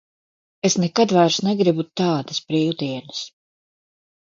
Es 0.69 0.77
nekad 0.83 1.13
vairs 1.17 1.37
negribu 1.49 1.87
tādas 2.03 2.41
brīvdienas. 2.49 3.23